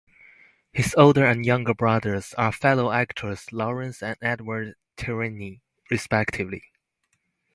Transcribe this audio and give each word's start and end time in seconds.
His 0.73 0.95
older 0.97 1.23
and 1.27 1.45
younger 1.45 1.75
brothers 1.75 2.33
were 2.35 2.51
fellow 2.51 2.91
actors 2.91 3.53
Lawrence 3.53 4.01
and 4.01 4.17
Edward 4.19 4.73
Tierney, 4.97 5.61
respectively. 5.91 6.63